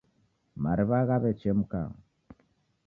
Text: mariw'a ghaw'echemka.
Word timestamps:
mariw'a 0.63 1.01
ghaw'echemka. 1.07 1.81